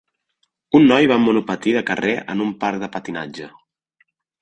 Un 0.79 0.87
noi 0.91 1.09
va 1.11 1.17
amb 1.21 1.29
monopatí 1.31 1.75
de 1.77 1.85
carrer 1.91 2.17
en 2.35 2.43
un 2.49 2.57
parc 2.67 2.83
de 2.87 2.93
patinatge. 2.97 3.55